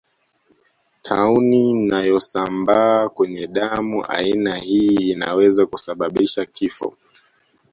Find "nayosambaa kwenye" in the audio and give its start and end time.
1.73-3.47